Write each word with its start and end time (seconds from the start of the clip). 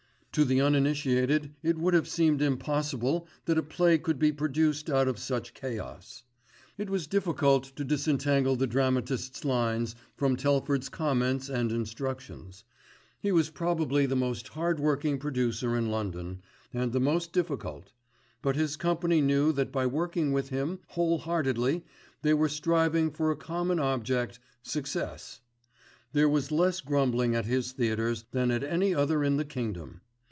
To 0.35 0.45
the 0.45 0.61
uninitiated 0.61 1.55
it 1.61 1.77
would 1.77 1.93
have 1.93 2.07
seemed 2.07 2.41
impossible 2.41 3.27
that 3.43 3.57
a 3.57 3.61
play 3.61 3.97
could 3.97 4.17
be 4.17 4.31
produced 4.31 4.89
out 4.89 5.09
of 5.09 5.19
such 5.19 5.53
chaos. 5.53 6.23
It 6.77 6.89
was 6.89 7.05
difficult 7.05 7.65
to 7.75 7.83
disentangle 7.83 8.55
the 8.55 8.65
dramatist's 8.65 9.43
lines 9.43 9.93
from 10.15 10.37
Telford's 10.37 10.87
comments 10.87 11.49
and 11.49 11.73
instructions. 11.73 12.63
He 13.19 13.33
was 13.33 13.49
probably 13.49 14.05
the 14.05 14.15
most 14.15 14.47
hard 14.47 14.79
working 14.79 15.17
producer 15.19 15.75
in 15.75 15.91
London, 15.91 16.41
and 16.73 16.93
the 16.93 17.01
most 17.01 17.33
difficult: 17.33 17.91
but 18.41 18.55
his 18.55 18.77
company 18.77 19.19
knew 19.19 19.51
that 19.51 19.69
by 19.69 19.85
working 19.85 20.31
with 20.31 20.47
him 20.47 20.79
whole 20.91 21.17
heartedly 21.17 21.83
they 22.21 22.33
were 22.33 22.47
striving 22.47 23.11
for 23.11 23.31
a 23.31 23.35
common 23.35 23.81
object—success. 23.81 25.41
There 26.13 26.29
was 26.29 26.53
less 26.53 26.79
grumbling 26.79 27.35
at 27.35 27.47
his 27.47 27.73
theatres 27.73 28.23
than 28.31 28.49
at 28.49 28.63
any 28.63 28.95
other 28.95 29.25
in 29.25 29.35
the 29.35 29.43
kingdom. 29.43 29.99